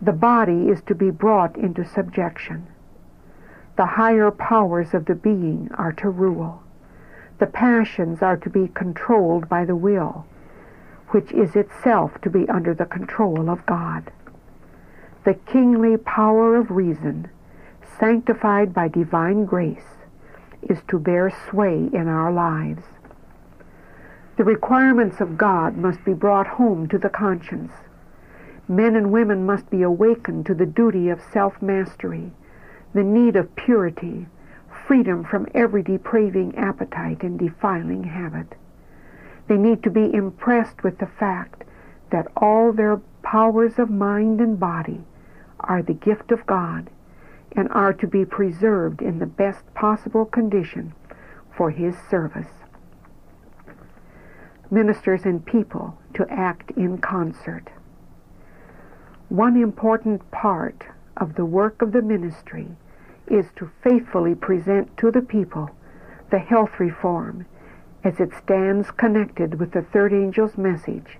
The 0.00 0.12
body 0.12 0.68
is 0.68 0.80
to 0.82 0.94
be 0.94 1.10
brought 1.10 1.56
into 1.56 1.84
subjection. 1.84 2.66
The 3.76 3.86
higher 3.86 4.30
powers 4.30 4.94
of 4.94 5.06
the 5.06 5.14
being 5.14 5.70
are 5.76 5.92
to 5.94 6.08
rule. 6.08 6.62
The 7.38 7.46
passions 7.46 8.22
are 8.22 8.36
to 8.36 8.50
be 8.50 8.68
controlled 8.68 9.48
by 9.48 9.64
the 9.64 9.76
will, 9.76 10.26
which 11.08 11.32
is 11.32 11.56
itself 11.56 12.20
to 12.22 12.30
be 12.30 12.48
under 12.48 12.74
the 12.74 12.86
control 12.86 13.48
of 13.50 13.64
God. 13.66 14.12
The 15.24 15.34
kingly 15.34 15.96
power 15.96 16.56
of 16.56 16.70
reason, 16.70 17.28
sanctified 17.98 18.72
by 18.72 18.88
divine 18.88 19.44
grace, 19.44 19.98
is 20.62 20.78
to 20.88 20.98
bear 20.98 21.30
sway 21.50 21.88
in 21.92 22.08
our 22.08 22.32
lives. 22.32 22.82
The 24.38 24.44
requirements 24.44 25.20
of 25.20 25.36
God 25.36 25.76
must 25.76 26.04
be 26.04 26.14
brought 26.14 26.46
home 26.46 26.86
to 26.90 26.98
the 26.98 27.08
conscience. 27.08 27.72
Men 28.68 28.94
and 28.94 29.10
women 29.10 29.44
must 29.44 29.68
be 29.68 29.82
awakened 29.82 30.46
to 30.46 30.54
the 30.54 30.64
duty 30.64 31.08
of 31.08 31.20
self-mastery, 31.20 32.30
the 32.94 33.02
need 33.02 33.34
of 33.34 33.56
purity, 33.56 34.28
freedom 34.86 35.24
from 35.24 35.48
every 35.54 35.82
depraving 35.82 36.54
appetite 36.54 37.24
and 37.24 37.36
defiling 37.36 38.04
habit. 38.04 38.54
They 39.48 39.56
need 39.56 39.82
to 39.82 39.90
be 39.90 40.14
impressed 40.14 40.84
with 40.84 40.98
the 40.98 41.10
fact 41.18 41.64
that 42.12 42.30
all 42.36 42.72
their 42.72 42.98
powers 43.24 43.76
of 43.76 43.90
mind 43.90 44.40
and 44.40 44.60
body 44.60 45.00
are 45.58 45.82
the 45.82 45.94
gift 45.94 46.30
of 46.30 46.46
God 46.46 46.90
and 47.56 47.68
are 47.72 47.92
to 47.92 48.06
be 48.06 48.24
preserved 48.24 49.02
in 49.02 49.18
the 49.18 49.26
best 49.26 49.74
possible 49.74 50.24
condition 50.24 50.94
for 51.56 51.72
His 51.72 51.96
service 52.08 52.67
ministers 54.70 55.24
and 55.24 55.44
people 55.44 55.98
to 56.14 56.26
act 56.30 56.70
in 56.72 56.98
concert. 56.98 57.68
One 59.28 59.56
important 59.56 60.30
part 60.30 60.84
of 61.16 61.34
the 61.34 61.44
work 61.44 61.82
of 61.82 61.92
the 61.92 62.02
ministry 62.02 62.68
is 63.26 63.46
to 63.56 63.70
faithfully 63.82 64.34
present 64.34 64.96
to 64.98 65.10
the 65.10 65.22
people 65.22 65.70
the 66.30 66.38
health 66.38 66.78
reform 66.78 67.46
as 68.04 68.20
it 68.20 68.32
stands 68.34 68.90
connected 68.92 69.58
with 69.58 69.72
the 69.72 69.82
third 69.82 70.12
angel's 70.12 70.56
message 70.56 71.18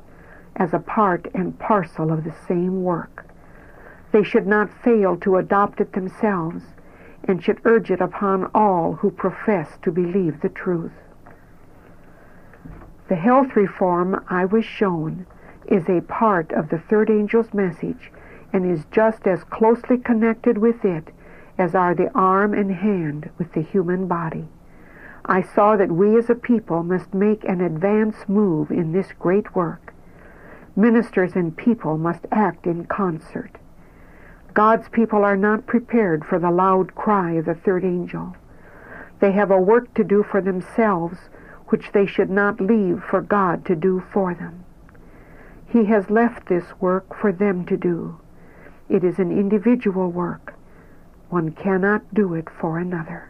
as 0.56 0.72
a 0.72 0.78
part 0.78 1.26
and 1.34 1.58
parcel 1.58 2.12
of 2.12 2.24
the 2.24 2.34
same 2.46 2.82
work. 2.82 3.26
They 4.12 4.22
should 4.22 4.46
not 4.46 4.82
fail 4.82 5.16
to 5.18 5.36
adopt 5.36 5.80
it 5.80 5.92
themselves 5.92 6.64
and 7.24 7.42
should 7.42 7.60
urge 7.64 7.90
it 7.90 8.00
upon 8.00 8.50
all 8.54 8.94
who 8.94 9.10
profess 9.10 9.78
to 9.82 9.92
believe 9.92 10.40
the 10.40 10.48
truth. 10.48 10.92
The 13.08 13.16
health 13.16 13.56
reform 13.56 14.22
I 14.28 14.44
was 14.44 14.66
shown 14.66 15.26
is 15.66 15.88
a 15.88 16.02
part 16.02 16.52
of 16.52 16.68
the 16.68 16.78
third 16.78 17.10
angel's 17.10 17.54
message 17.54 18.12
and 18.52 18.70
is 18.70 18.84
just 18.90 19.26
as 19.26 19.44
closely 19.44 19.96
connected 19.96 20.58
with 20.58 20.84
it 20.84 21.10
as 21.56 21.74
are 21.74 21.94
the 21.94 22.10
arm 22.14 22.52
and 22.52 22.70
hand 22.70 23.30
with 23.38 23.52
the 23.52 23.62
human 23.62 24.06
body. 24.06 24.48
I 25.24 25.42
saw 25.42 25.76
that 25.76 25.90
we 25.90 26.16
as 26.16 26.30
a 26.30 26.34
people 26.34 26.82
must 26.82 27.14
make 27.14 27.44
an 27.44 27.60
advance 27.60 28.28
move 28.28 28.70
in 28.70 28.92
this 28.92 29.12
great 29.18 29.54
work. 29.54 29.92
Ministers 30.76 31.34
and 31.34 31.56
people 31.56 31.98
must 31.98 32.26
act 32.30 32.66
in 32.66 32.84
concert. 32.86 33.58
God's 34.54 34.88
people 34.90 35.24
are 35.24 35.36
not 35.36 35.66
prepared 35.66 36.24
for 36.24 36.38
the 36.38 36.50
loud 36.50 36.94
cry 36.94 37.32
of 37.32 37.46
the 37.46 37.54
third 37.54 37.84
angel. 37.84 38.36
They 39.20 39.32
have 39.32 39.50
a 39.50 39.60
work 39.60 39.92
to 39.94 40.04
do 40.04 40.22
for 40.22 40.40
themselves 40.40 41.18
which 41.68 41.92
they 41.92 42.06
should 42.06 42.30
not 42.30 42.60
leave 42.60 43.02
for 43.02 43.20
God 43.20 43.64
to 43.66 43.76
do 43.76 44.02
for 44.12 44.34
them. 44.34 44.64
He 45.68 45.84
has 45.86 46.10
left 46.10 46.48
this 46.48 46.64
work 46.80 47.14
for 47.14 47.30
them 47.30 47.64
to 47.66 47.76
do. 47.76 48.18
It 48.88 49.04
is 49.04 49.18
an 49.18 49.30
individual 49.30 50.10
work. 50.10 50.54
One 51.28 51.52
cannot 51.52 52.14
do 52.14 52.34
it 52.34 52.48
for 52.48 52.78
another. 52.78 53.28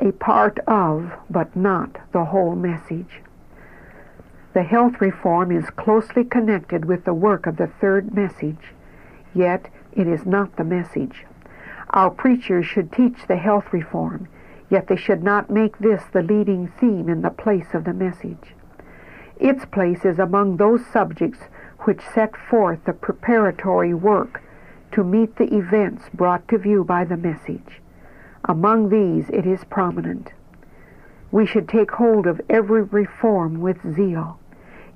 A 0.00 0.12
part 0.12 0.58
of, 0.66 1.12
but 1.30 1.54
not 1.54 1.98
the 2.12 2.24
whole 2.24 2.56
message. 2.56 3.22
The 4.52 4.64
health 4.64 5.00
reform 5.00 5.52
is 5.52 5.70
closely 5.70 6.24
connected 6.24 6.86
with 6.86 7.04
the 7.04 7.14
work 7.14 7.46
of 7.46 7.56
the 7.56 7.66
third 7.80 8.14
message, 8.14 8.74
yet 9.34 9.68
it 9.92 10.06
is 10.08 10.26
not 10.26 10.56
the 10.56 10.64
message. 10.64 11.24
Our 11.90 12.10
preachers 12.10 12.66
should 12.66 12.90
teach 12.92 13.26
the 13.28 13.36
health 13.36 13.72
reform, 13.72 14.28
yet 14.70 14.88
they 14.88 14.96
should 14.96 15.22
not 15.22 15.50
make 15.50 15.78
this 15.78 16.02
the 16.12 16.22
leading 16.22 16.68
theme 16.80 17.08
in 17.08 17.22
the 17.22 17.30
place 17.30 17.74
of 17.74 17.84
the 17.84 17.92
message. 17.92 18.54
Its 19.38 19.64
place 19.66 20.04
is 20.04 20.18
among 20.18 20.56
those 20.56 20.84
subjects 20.86 21.40
which 21.80 22.00
set 22.14 22.36
forth 22.36 22.84
the 22.84 22.92
preparatory 22.92 23.94
work 23.94 24.42
to 24.92 25.04
meet 25.04 25.36
the 25.36 25.54
events 25.54 26.04
brought 26.14 26.46
to 26.48 26.58
view 26.58 26.82
by 26.82 27.04
the 27.04 27.16
message. 27.16 27.80
Among 28.44 28.88
these 28.88 29.28
it 29.30 29.46
is 29.46 29.64
prominent. 29.64 30.32
We 31.30 31.46
should 31.46 31.68
take 31.68 31.90
hold 31.90 32.26
of 32.26 32.40
every 32.48 32.82
reform 32.82 33.60
with 33.60 33.94
zeal, 33.94 34.38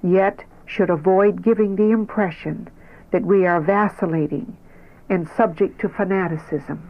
yet 0.02 0.44
should 0.64 0.88
avoid 0.88 1.42
giving 1.42 1.76
the 1.76 1.90
impression 1.90 2.68
that 3.10 3.24
we 3.24 3.46
are 3.46 3.60
vacillating 3.60 4.56
and 5.08 5.28
subject 5.28 5.80
to 5.80 5.88
fanaticism. 5.88 6.89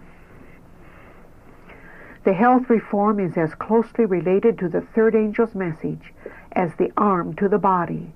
The 2.23 2.35
health 2.35 2.69
reform 2.69 3.19
is 3.19 3.39
as 3.39 3.55
closely 3.55 4.05
related 4.05 4.59
to 4.59 4.69
the 4.69 4.83
third 4.83 5.15
angel's 5.15 5.55
message 5.55 6.13
as 6.53 6.75
the 6.75 6.93
arm 6.95 7.33
to 7.37 7.49
the 7.49 7.59
body, 7.59 8.13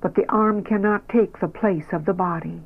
but 0.00 0.16
the 0.16 0.28
arm 0.28 0.64
cannot 0.64 1.08
take 1.08 1.38
the 1.38 1.46
place 1.46 1.92
of 1.92 2.04
the 2.04 2.12
body. 2.14 2.62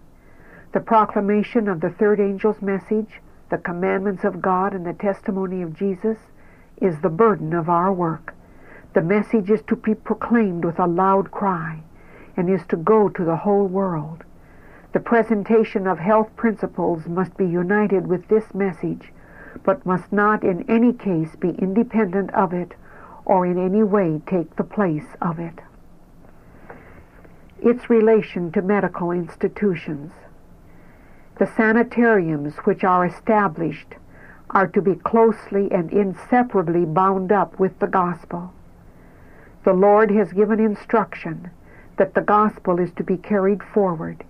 The 0.73 0.81
proclamation 0.81 1.69
of 1.69 1.83
the 1.83 1.91
third 1.91 2.21
angel's 2.21 2.63
message, 2.63 3.21
the 3.51 3.59
commandments 3.59 4.25
of 4.25 4.41
God, 4.41 4.73
and 4.73 4.87
the 4.87 4.95
testimony 4.95 5.61
of 5.61 5.75
Jesus 5.75 6.17
is 6.79 7.01
the 7.01 7.11
burden 7.11 7.53
of 7.53 7.69
our 7.69 7.93
work. 7.93 8.35
The 8.95 9.03
message 9.03 9.51
is 9.51 9.61
to 9.63 9.77
be 9.77 9.95
proclaimed 9.95 10.65
with 10.65 10.79
a 10.79 10.87
loud 10.87 11.31
cry 11.31 11.83
and 12.35 12.49
is 12.49 12.65
to 12.69 12.77
go 12.77 13.11
to 13.11 13.25
the 13.25 13.37
whole 13.37 13.67
world. 13.67 14.25
The 14.93 15.01
presentation 15.01 15.87
of 15.87 15.99
health 15.99 16.35
principles 16.35 17.07
must 17.07 17.37
be 17.37 17.47
united 17.47 18.07
with 18.07 18.29
this 18.29 18.55
message 18.55 19.13
but 19.65 19.85
must 19.87 20.13
not 20.13 20.43
in 20.43 20.69
any 20.69 20.93
case 20.93 21.37
be 21.37 21.51
independent 21.51 22.33
of 22.35 22.53
it 22.53 22.75
or 23.25 23.45
in 23.47 23.59
any 23.59 23.83
way 23.83 24.21
take 24.27 24.57
the 24.57 24.65
place 24.65 25.17
of 25.21 25.39
it. 25.39 25.61
Its 27.61 27.91
relation 27.91 28.51
to 28.53 28.63
medical 28.63 29.11
institutions. 29.11 30.13
The 31.39 31.47
sanitariums 31.47 32.57
which 32.59 32.85
are 32.85 33.05
established 33.05 33.95
are 34.51 34.67
to 34.69 34.81
be 34.81 34.95
closely 34.95 35.71
and 35.71 35.93
inseparably 35.93 36.85
bound 36.85 37.31
up 37.31 37.59
with 37.59 37.79
the 37.79 37.87
gospel. 37.87 38.53
The 39.65 39.75
Lord 39.75 40.11
has 40.11 40.33
given 40.33 40.59
instruction 40.61 41.51
that 41.99 42.15
the 42.15 42.23
gospel 42.23 42.79
is 42.79 42.93
to 42.93 43.05
be 43.05 43.17
carried 43.17 43.63
forward, 43.63 44.25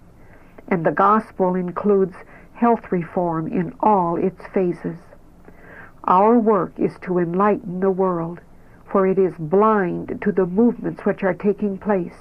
and 0.67 0.85
the 0.85 0.91
gospel 0.91 1.55
includes 1.55 2.17
health 2.55 2.91
reform 2.91 3.47
in 3.47 3.75
all 3.81 4.17
its 4.17 4.43
phases. 4.53 4.99
Our 6.05 6.39
work 6.39 6.73
is 6.79 6.97
to 7.03 7.19
enlighten 7.19 7.81
the 7.81 7.91
world, 7.91 8.41
for 8.87 9.07
it 9.07 9.19
is 9.19 9.35
blind 9.39 10.21
to 10.23 10.33
the 10.33 10.47
movements 10.47 11.05
which 11.05 11.23
are 11.23 11.35
taking 11.35 11.79
place, 11.79 12.15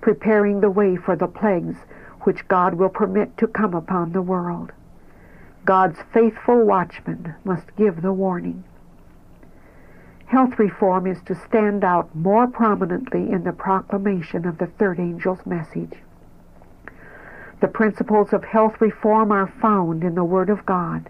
preparing 0.00 0.60
the 0.60 0.70
way 0.70 0.96
for 0.96 1.16
the 1.16 1.26
plagues 1.26 1.78
which 2.22 2.46
God 2.48 2.74
will 2.74 2.88
permit 2.88 3.36
to 3.38 3.46
come 3.46 3.74
upon 3.74 4.12
the 4.12 4.22
world. 4.22 4.72
God's 5.64 5.98
faithful 6.12 6.64
watchman 6.64 7.34
must 7.44 7.74
give 7.76 8.02
the 8.02 8.12
warning. 8.12 8.64
Health 10.26 10.58
reform 10.58 11.06
is 11.06 11.22
to 11.22 11.34
stand 11.34 11.84
out 11.84 12.14
more 12.14 12.46
prominently 12.46 13.30
in 13.30 13.44
the 13.44 13.52
proclamation 13.52 14.46
of 14.46 14.58
the 14.58 14.66
third 14.66 15.00
angel's 15.00 15.44
message. 15.46 15.94
The 17.60 17.68
principles 17.68 18.32
of 18.32 18.44
health 18.44 18.80
reform 18.80 19.32
are 19.32 19.52
found 19.60 20.04
in 20.04 20.14
the 20.14 20.24
Word 20.24 20.50
of 20.50 20.66
God. 20.66 21.08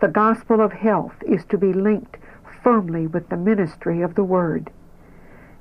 The 0.00 0.08
gospel 0.08 0.60
of 0.60 0.72
health 0.72 1.16
is 1.26 1.44
to 1.46 1.58
be 1.58 1.72
linked 1.72 2.18
firmly 2.62 3.06
with 3.08 3.28
the 3.28 3.36
ministry 3.36 4.00
of 4.00 4.14
the 4.14 4.22
Word. 4.22 4.70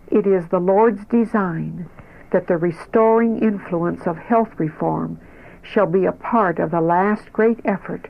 It 0.09 0.27
is 0.27 0.47
the 0.47 0.59
Lord's 0.59 1.05
design 1.05 1.89
that 2.31 2.47
the 2.47 2.57
restoring 2.57 3.39
influence 3.39 4.05
of 4.05 4.17
health 4.17 4.59
reform 4.59 5.19
shall 5.63 5.87
be 5.87 6.05
a 6.05 6.11
part 6.11 6.59
of 6.59 6.69
the 6.71 6.81
last 6.81 7.33
great 7.33 7.59
effort 7.65 8.09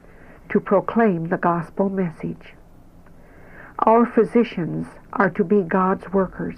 to 0.49 0.59
proclaim 0.59 1.29
the 1.29 1.37
gospel 1.37 1.89
message. 1.89 2.55
Our 3.79 4.05
physicians 4.05 4.87
are 5.13 5.29
to 5.29 5.43
be 5.43 5.61
God's 5.61 6.11
workers. 6.11 6.57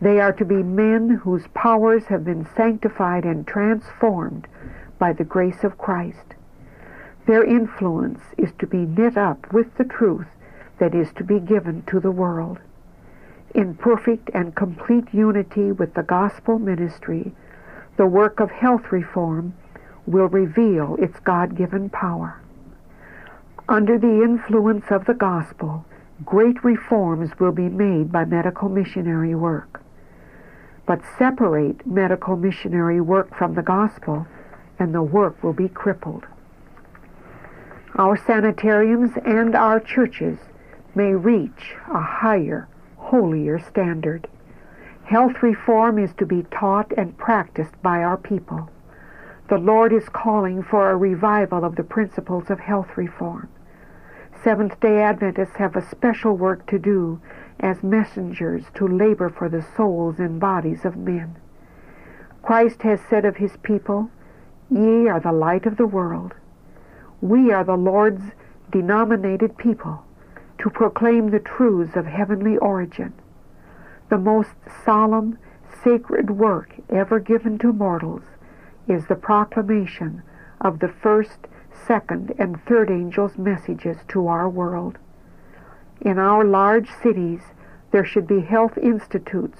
They 0.00 0.20
are 0.20 0.32
to 0.32 0.44
be 0.44 0.62
men 0.62 1.20
whose 1.22 1.46
powers 1.54 2.04
have 2.06 2.24
been 2.24 2.46
sanctified 2.56 3.24
and 3.24 3.46
transformed 3.46 4.46
by 4.98 5.12
the 5.12 5.24
grace 5.24 5.64
of 5.64 5.78
Christ. 5.78 6.34
Their 7.28 7.44
influence 7.44 8.20
is 8.38 8.52
to 8.58 8.66
be 8.66 8.86
knit 8.86 9.18
up 9.18 9.52
with 9.52 9.76
the 9.76 9.84
truth 9.84 10.28
that 10.78 10.94
is 10.94 11.12
to 11.12 11.22
be 11.22 11.38
given 11.38 11.82
to 11.88 12.00
the 12.00 12.10
world. 12.10 12.58
In 13.54 13.74
perfect 13.74 14.30
and 14.32 14.54
complete 14.54 15.12
unity 15.12 15.70
with 15.70 15.92
the 15.92 16.02
gospel 16.02 16.58
ministry, 16.58 17.34
the 17.98 18.06
work 18.06 18.40
of 18.40 18.50
health 18.50 18.90
reform 18.90 19.52
will 20.06 20.28
reveal 20.28 20.96
its 20.98 21.20
God-given 21.20 21.90
power. 21.90 22.40
Under 23.68 23.98
the 23.98 24.22
influence 24.22 24.86
of 24.88 25.04
the 25.04 25.12
gospel, 25.12 25.84
great 26.24 26.64
reforms 26.64 27.38
will 27.38 27.52
be 27.52 27.68
made 27.68 28.10
by 28.10 28.24
medical 28.24 28.70
missionary 28.70 29.34
work. 29.34 29.82
But 30.86 31.02
separate 31.18 31.86
medical 31.86 32.36
missionary 32.36 33.02
work 33.02 33.36
from 33.36 33.52
the 33.52 33.62
gospel, 33.62 34.26
and 34.78 34.94
the 34.94 35.02
work 35.02 35.42
will 35.42 35.52
be 35.52 35.68
crippled 35.68 36.24
our 37.98 38.16
sanitariums 38.16 39.10
and 39.24 39.56
our 39.56 39.80
churches 39.80 40.38
may 40.94 41.12
reach 41.12 41.74
a 41.92 42.00
higher, 42.00 42.68
holier 42.96 43.58
standard. 43.58 44.28
Health 45.04 45.42
reform 45.42 45.98
is 45.98 46.14
to 46.14 46.24
be 46.24 46.44
taught 46.44 46.92
and 46.96 47.18
practiced 47.18 47.80
by 47.82 48.02
our 48.02 48.16
people. 48.16 48.70
The 49.48 49.58
Lord 49.58 49.92
is 49.92 50.08
calling 50.08 50.62
for 50.62 50.90
a 50.90 50.96
revival 50.96 51.64
of 51.64 51.74
the 51.74 51.82
principles 51.82 52.50
of 52.50 52.60
health 52.60 52.96
reform. 52.96 53.48
Seventh 54.44 54.78
day 54.78 55.00
Adventists 55.02 55.56
have 55.56 55.74
a 55.74 55.88
special 55.88 56.36
work 56.36 56.66
to 56.66 56.78
do 56.78 57.20
as 57.58 57.82
messengers 57.82 58.66
to 58.74 58.86
labor 58.86 59.28
for 59.28 59.48
the 59.48 59.66
souls 59.76 60.20
and 60.20 60.38
bodies 60.38 60.84
of 60.84 60.96
men. 60.96 61.34
Christ 62.42 62.82
has 62.82 63.00
said 63.10 63.24
of 63.24 63.38
his 63.38 63.56
people, 63.62 64.10
Ye 64.70 65.08
are 65.08 65.18
the 65.18 65.32
light 65.32 65.66
of 65.66 65.76
the 65.76 65.86
world. 65.86 66.34
We 67.20 67.52
are 67.52 67.64
the 67.64 67.76
Lord's 67.76 68.22
denominated 68.70 69.56
people 69.56 70.04
to 70.58 70.70
proclaim 70.70 71.30
the 71.30 71.40
truths 71.40 71.96
of 71.96 72.06
heavenly 72.06 72.56
origin. 72.58 73.12
The 74.08 74.18
most 74.18 74.54
solemn, 74.84 75.38
sacred 75.82 76.30
work 76.30 76.74
ever 76.88 77.18
given 77.18 77.58
to 77.58 77.72
mortals 77.72 78.22
is 78.86 79.06
the 79.06 79.16
proclamation 79.16 80.22
of 80.60 80.78
the 80.78 80.88
first, 80.88 81.46
second, 81.72 82.34
and 82.38 82.60
third 82.64 82.90
angels' 82.90 83.36
messages 83.36 83.98
to 84.08 84.28
our 84.28 84.48
world. 84.48 84.98
In 86.00 86.18
our 86.18 86.44
large 86.44 86.88
cities, 87.02 87.42
there 87.90 88.04
should 88.04 88.26
be 88.26 88.40
health 88.40 88.78
institutes 88.78 89.58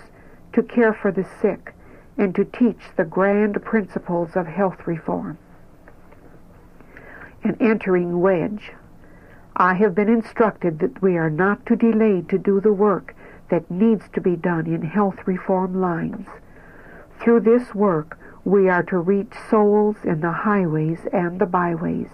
to 0.53 0.62
care 0.62 0.92
for 0.92 1.11
the 1.11 1.25
sick 1.40 1.75
and 2.16 2.35
to 2.35 2.44
teach 2.44 2.90
the 2.97 3.05
grand 3.05 3.62
principles 3.64 4.37
of 4.37 4.47
health 4.47 4.87
reform. 4.87 5.38
An 7.44 7.57
entering 7.61 8.20
wedge. 8.20 8.72
I 9.57 9.74
have 9.74 9.94
been 9.94 10.09
instructed 10.09 10.79
that 10.81 11.01
we 11.03 11.16
are 11.16 11.31
not 11.31 11.66
to 11.66 11.77
delay 11.77 12.22
to 12.29 12.38
do 12.38 12.61
the 12.61 12.72
work 12.72 13.14
that 13.51 13.70
needs 13.70 14.05
to 14.14 14.20
be 14.20 14.37
done 14.37 14.66
in 14.66 14.83
health 14.83 15.27
reform 15.27 15.81
lines. 15.81 16.27
Through 17.20 17.40
this 17.40 17.74
work, 17.74 18.18
we 18.44 18.68
are 18.68 18.83
to 18.85 18.98
reach 18.98 19.33
souls 19.51 19.96
in 20.05 20.20
the 20.20 20.33
highways 20.33 21.01
and 21.12 21.40
the 21.40 21.46
byways. 21.46 22.11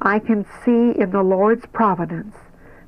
I 0.00 0.18
can 0.18 0.44
see 0.64 0.98
in 0.98 1.10
the 1.10 1.22
Lord's 1.22 1.66
providence 1.66 2.34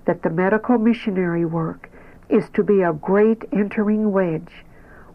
that 0.05 0.23
the 0.23 0.31
medical 0.31 0.79
missionary 0.79 1.45
work 1.45 1.91
is 2.29 2.49
to 2.51 2.63
be 2.63 2.83
a 2.83 2.93
great 2.93 3.45
entering 3.53 4.11
wedge 4.13 4.65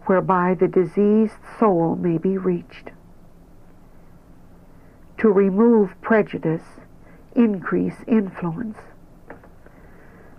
whereby 0.05 0.55
the 0.55 0.67
diseased 0.67 1.35
soul 1.59 1.95
may 1.95 2.17
be 2.17 2.37
reached. 2.37 2.91
To 5.19 5.29
remove 5.29 5.99
prejudice, 6.01 6.63
increase 7.35 7.97
influence. 8.07 8.77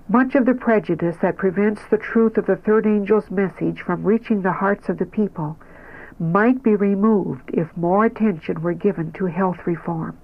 Much 0.08 0.34
of 0.34 0.46
the 0.46 0.54
prejudice 0.54 1.16
that 1.20 1.36
prevents 1.36 1.82
the 1.90 1.98
truth 1.98 2.38
of 2.38 2.46
the 2.46 2.56
third 2.56 2.86
angel's 2.86 3.30
message 3.30 3.82
from 3.82 4.04
reaching 4.04 4.40
the 4.40 4.52
hearts 4.52 4.88
of 4.88 4.96
the 4.96 5.04
people 5.04 5.58
might 6.18 6.62
be 6.62 6.74
removed 6.74 7.50
if 7.52 7.76
more 7.76 8.06
attention 8.06 8.62
were 8.62 8.72
given 8.72 9.12
to 9.12 9.26
health 9.26 9.66
reform. 9.66 10.16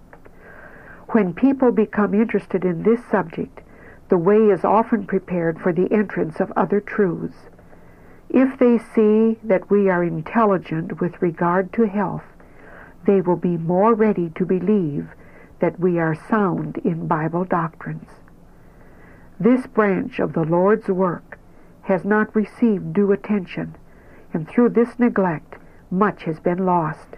When 1.09 1.35
people 1.35 1.71
become 1.71 2.15
interested 2.15 2.65
in 2.65 2.83
this 2.83 3.05
subject, 3.11 3.61
the 4.09 4.19
way 4.19 4.49
is 4.49 4.65
often 4.65 5.07
prepared 5.07 5.61
for 5.61 5.73
the 5.73 5.93
entrance 5.93 6.41
of 6.41 6.51
other 6.57 6.81
truths. 6.81 7.37
If 8.31 8.59
they 8.59 8.79
see 8.79 9.39
that 9.45 9.71
we 9.71 9.91
are 9.91 10.03
intelligent 10.03 10.99
with 11.01 11.21
regard 11.21 11.75
to 11.75 11.87
health, 11.87 12.25
they 13.07 13.21
will 13.21 13.37
be 13.37 13.57
more 13.57 13.95
ready 13.95 14.31
to 14.31 14.45
believe 14.45 15.09
that 15.61 15.81
we 15.81 15.99
are 15.99 16.15
sound 16.29 16.79
in 16.79 17.07
Bible 17.07 17.45
doctrines. 17.45 18.09
This 19.41 19.67
branch 19.67 20.19
of 20.19 20.33
the 20.33 20.45
Lord's 20.45 20.89
work 20.89 21.39
has 21.83 22.05
not 22.05 22.35
received 22.35 22.93
due 22.93 23.13
attention, 23.13 23.75
and 24.33 24.49
through 24.49 24.71
this 24.71 24.99
neglect 24.99 25.57
much 25.91 26.25
has 26.25 26.41
been 26.41 26.67
lost. 26.67 27.17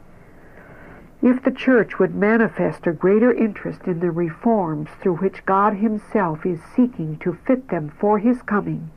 If 1.23 1.43
the 1.43 1.51
church 1.51 1.99
would 1.99 2.15
manifest 2.15 2.87
a 2.87 2.93
greater 2.93 3.33
interest 3.33 3.83
in 3.87 3.99
the 3.99 4.11
reforms 4.11 4.89
through 5.01 5.17
which 5.17 5.45
God 5.47 5.75
Himself 5.75 6.47
is 6.47 6.61
seeking 6.77 7.17
to 7.19 7.33
fit 7.47 7.69
them 7.69 7.93
for 7.99 8.19
His 8.19 8.43
coming, 8.43 8.91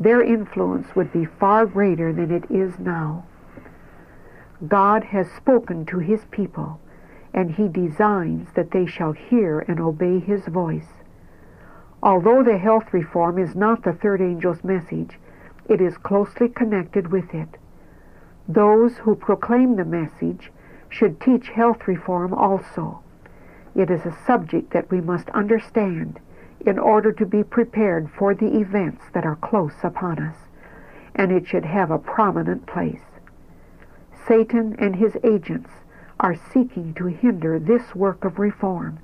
their 0.00 0.20
influence 0.20 0.96
would 0.96 1.12
be 1.12 1.24
far 1.24 1.66
greater 1.66 2.12
than 2.12 2.32
it 2.32 2.50
is 2.50 2.78
now. 2.78 3.24
God 4.68 5.04
has 5.04 5.30
spoken 5.30 5.86
to 5.86 5.98
His 5.98 6.24
people, 6.30 6.80
and 7.32 7.54
He 7.54 7.68
designs 7.68 8.48
that 8.54 8.70
they 8.70 8.86
shall 8.86 9.12
hear 9.12 9.60
and 9.60 9.80
obey 9.80 10.20
His 10.20 10.46
voice. 10.46 10.88
Although 12.02 12.42
the 12.42 12.58
health 12.58 12.92
reform 12.92 13.38
is 13.38 13.54
not 13.54 13.82
the 13.82 13.92
third 13.92 14.20
angel's 14.20 14.62
message, 14.62 15.18
it 15.68 15.80
is 15.80 15.96
closely 15.96 16.48
connected 16.48 17.10
with 17.10 17.34
it. 17.34 17.48
Those 18.46 18.98
who 18.98 19.14
proclaim 19.14 19.76
the 19.76 19.84
message 19.84 20.52
should 20.90 21.20
teach 21.20 21.48
health 21.48 21.88
reform 21.88 22.34
also. 22.34 23.00
It 23.74 23.90
is 23.90 24.04
a 24.04 24.16
subject 24.26 24.72
that 24.72 24.90
we 24.90 25.00
must 25.00 25.30
understand 25.30 26.20
in 26.64 26.78
order 26.78 27.10
to 27.12 27.26
be 27.26 27.42
prepared 27.42 28.10
for 28.10 28.34
the 28.34 28.58
events 28.60 29.04
that 29.12 29.24
are 29.24 29.36
close 29.36 29.74
upon 29.82 30.18
us, 30.18 30.36
and 31.14 31.32
it 31.32 31.46
should 31.46 31.64
have 31.64 31.90
a 31.90 31.98
prominent 31.98 32.66
place. 32.66 33.13
Satan 34.26 34.74
and 34.78 34.96
his 34.96 35.16
agents 35.22 35.70
are 36.20 36.34
seeking 36.34 36.94
to 36.94 37.06
hinder 37.06 37.58
this 37.58 37.94
work 37.94 38.24
of 38.24 38.38
reform 38.38 38.98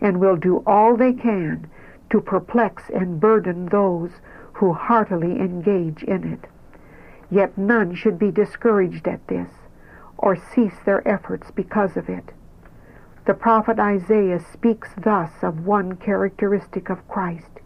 and 0.00 0.20
will 0.20 0.36
do 0.36 0.62
all 0.66 0.96
they 0.96 1.12
can 1.12 1.68
to 2.10 2.20
perplex 2.20 2.90
and 2.90 3.20
burden 3.20 3.66
those 3.66 4.10
who 4.54 4.72
heartily 4.72 5.40
engage 5.40 6.02
in 6.02 6.24
it. 6.24 6.46
Yet 7.30 7.56
none 7.56 7.94
should 7.94 8.18
be 8.18 8.30
discouraged 8.30 9.06
at 9.08 9.26
this, 9.28 9.48
or 10.18 10.36
cease 10.36 10.78
their 10.84 11.06
efforts 11.08 11.50
because 11.50 11.96
of 11.96 12.08
it. 12.08 12.32
The 13.26 13.34
prophet 13.34 13.78
Isaiah 13.78 14.40
speaks 14.40 14.90
thus 14.96 15.30
of 15.42 15.66
one 15.66 15.96
characteristic 15.96 16.90
of 16.90 17.06
Christ. 17.08 17.60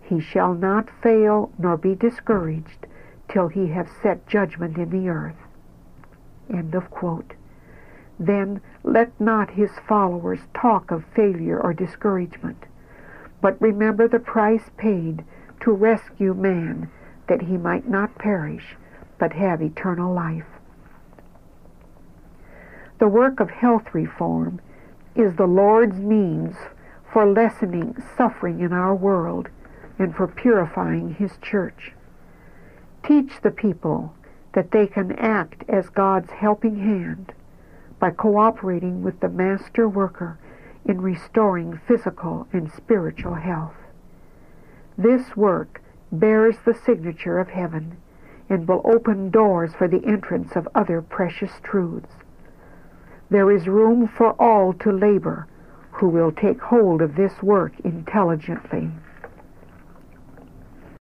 He 0.00 0.20
shall 0.20 0.54
not 0.54 0.88
fail 1.02 1.50
nor 1.58 1.76
be 1.76 1.94
discouraged 1.94 2.86
till 3.28 3.48
he 3.48 3.68
have 3.68 3.88
set 4.02 4.26
judgment 4.26 4.76
in 4.76 4.90
the 4.90 5.08
earth. 5.08 5.43
End 6.50 6.74
of 6.74 6.90
quote. 6.90 7.34
Then 8.18 8.60
let 8.82 9.18
not 9.20 9.50
his 9.50 9.70
followers 9.88 10.40
talk 10.54 10.90
of 10.90 11.04
failure 11.14 11.60
or 11.60 11.72
discouragement 11.72 12.66
but 13.44 13.60
remember 13.60 14.08
the 14.08 14.18
price 14.18 14.70
paid 14.78 15.22
to 15.60 15.70
rescue 15.70 16.32
man 16.32 16.90
that 17.28 17.42
he 17.42 17.58
might 17.58 17.86
not 17.86 18.14
perish, 18.14 18.74
but 19.18 19.34
have 19.34 19.60
eternal 19.60 20.14
life. 20.14 20.46
The 23.00 23.06
work 23.06 23.40
of 23.40 23.50
health 23.50 23.92
reform 23.92 24.62
is 25.14 25.36
the 25.36 25.46
Lord's 25.46 25.98
means 25.98 26.56
for 27.12 27.26
lessening 27.26 28.02
suffering 28.16 28.60
in 28.60 28.72
our 28.72 28.94
world 28.94 29.50
and 29.98 30.16
for 30.16 30.26
purifying 30.26 31.16
His 31.16 31.36
church. 31.42 31.92
Teach 33.02 33.42
the 33.42 33.50
people 33.50 34.14
that 34.54 34.70
they 34.70 34.86
can 34.86 35.12
act 35.12 35.64
as 35.68 35.88
God's 35.90 36.30
helping 36.30 36.76
hand 36.76 37.32
by 37.98 38.10
cooperating 38.10 39.02
with 39.02 39.20
the 39.20 39.28
Master 39.28 39.88
Worker 39.88 40.38
in 40.84 41.00
restoring 41.00 41.80
physical 41.86 42.46
and 42.52 42.70
spiritual 42.72 43.34
health. 43.34 43.74
This 44.96 45.36
work 45.36 45.82
bears 46.12 46.56
the 46.64 46.74
signature 46.74 47.38
of 47.38 47.48
heaven 47.48 47.96
and 48.48 48.68
will 48.68 48.82
open 48.84 49.30
doors 49.30 49.74
for 49.74 49.88
the 49.88 50.04
entrance 50.04 50.54
of 50.54 50.68
other 50.74 51.02
precious 51.02 51.52
truths. 51.62 52.14
There 53.30 53.50
is 53.50 53.66
room 53.66 54.06
for 54.06 54.32
all 54.32 54.72
to 54.74 54.92
labor 54.92 55.46
who 55.92 56.08
will 56.08 56.30
take 56.30 56.60
hold 56.60 57.00
of 57.00 57.16
this 57.16 57.42
work 57.42 57.72
intelligently. 57.80 58.90